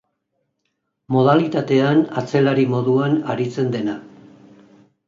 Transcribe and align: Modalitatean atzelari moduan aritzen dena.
Modalitatean 1.17 2.01
atzelari 2.23 2.67
moduan 2.73 3.23
aritzen 3.35 3.73
dena. 3.79 4.01